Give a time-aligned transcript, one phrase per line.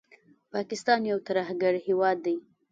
[0.53, 2.35] پاکستان یو ترهګر هیواد دي